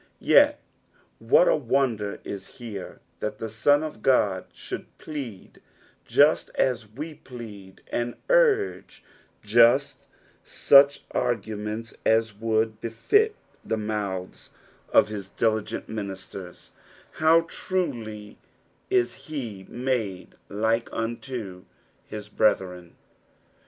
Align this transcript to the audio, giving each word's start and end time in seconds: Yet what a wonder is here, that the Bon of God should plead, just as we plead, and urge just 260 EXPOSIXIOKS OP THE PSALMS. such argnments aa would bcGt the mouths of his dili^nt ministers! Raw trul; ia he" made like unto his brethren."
Yet 0.19 0.59
what 1.19 1.47
a 1.47 1.55
wonder 1.55 2.19
is 2.23 2.55
here, 2.57 3.01
that 3.19 3.37
the 3.37 3.55
Bon 3.63 3.83
of 3.83 4.01
God 4.01 4.45
should 4.51 4.87
plead, 4.97 5.61
just 6.07 6.49
as 6.55 6.89
we 6.89 7.13
plead, 7.13 7.83
and 7.91 8.15
urge 8.27 9.03
just 9.43 10.07
260 10.43 10.55
EXPOSIXIOKS 10.55 10.55
OP 10.55 10.87
THE 10.87 10.91
PSALMS. 10.91 11.01
such 11.05 11.09
argnments 11.11 11.95
aa 12.03 12.35
would 12.39 12.81
bcGt 12.81 13.31
the 13.63 13.77
mouths 13.77 14.49
of 14.91 15.07
his 15.09 15.29
dili^nt 15.37 15.87
ministers! 15.87 16.71
Raw 17.21 17.41
trul; 17.41 18.07
ia 18.89 19.03
he" 19.03 19.67
made 19.69 20.33
like 20.49 20.89
unto 20.91 21.65
his 22.07 22.27
brethren." 22.27 22.95